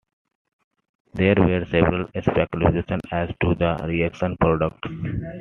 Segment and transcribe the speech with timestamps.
[1.13, 4.79] There were several speculations as to the reaction products.